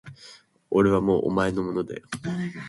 [0.71, 2.01] 俺はもうお前のものだよ